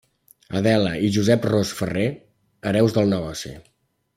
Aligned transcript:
Adela 0.59 0.93
i 1.07 1.11
Josep 1.17 1.45
Ros 1.51 1.75
Ferrer, 1.81 2.07
hereus 2.71 2.99
del 2.99 3.13
negoci. 3.17 3.57